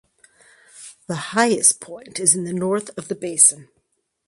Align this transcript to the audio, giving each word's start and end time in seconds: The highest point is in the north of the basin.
The 1.05 1.13
highest 1.35 1.79
point 1.79 2.19
is 2.19 2.33
in 2.33 2.43
the 2.43 2.53
north 2.53 2.89
of 2.97 3.07
the 3.07 3.13
basin. 3.13 3.69